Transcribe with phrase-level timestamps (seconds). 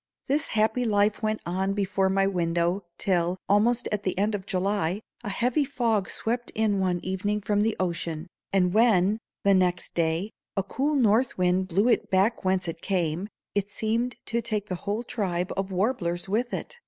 [0.25, 4.99] This happy life went on before my window till, almost at the end of July,
[5.23, 10.31] a heavy fog swept in one evening from the ocean, and when, the next day,
[10.57, 14.73] a cool north wind blew it back whence it came, it seemed to take the
[14.89, 16.79] whole tribe of warblers with it.